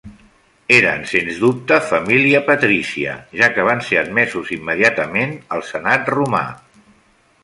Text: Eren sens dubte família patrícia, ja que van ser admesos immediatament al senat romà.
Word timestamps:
Eren 0.75 1.03
sens 1.09 1.35
dubte 1.43 1.77
família 1.89 2.41
patrícia, 2.47 3.13
ja 3.41 3.51
que 3.57 3.67
van 3.69 3.85
ser 3.89 3.99
admesos 4.01 4.49
immediatament 4.59 5.37
al 5.57 5.65
senat 5.73 6.11
romà. 6.19 6.43